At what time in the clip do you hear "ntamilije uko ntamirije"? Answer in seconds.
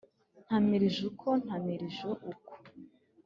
0.45-2.03